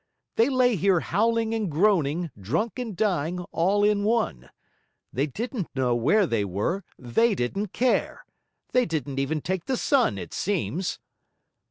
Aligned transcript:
They 0.35 0.49
lay 0.49 0.77
here 0.77 0.99
howling 1.01 1.53
and 1.53 1.69
groaning, 1.69 2.31
drunk 2.35 2.79
and 2.79 2.97
dying, 2.97 3.39
all 3.51 3.83
in 3.83 4.03
one. 4.03 4.49
They 5.13 5.27
didn't 5.27 5.67
know 5.75 5.93
where 5.93 6.25
they 6.25 6.43
were, 6.43 6.83
they 6.97 7.35
didn't 7.35 7.67
care. 7.67 8.25
They 8.71 8.87
didn't 8.87 9.19
even 9.19 9.41
take 9.41 9.65
the 9.65 9.77
sun, 9.77 10.17
it 10.17 10.33
seems.' 10.33 10.97